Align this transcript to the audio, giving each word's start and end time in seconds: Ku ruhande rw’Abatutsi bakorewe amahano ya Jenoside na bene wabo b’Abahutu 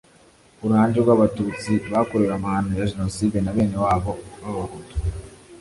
Ku 0.57 0.63
ruhande 0.69 0.97
rw’Abatutsi 1.03 1.71
bakorewe 1.91 2.31
amahano 2.37 2.69
ya 2.79 2.89
Jenoside 2.91 3.37
na 3.41 3.51
bene 3.55 3.77
wabo 3.85 4.11
b’Abahutu 4.41 4.95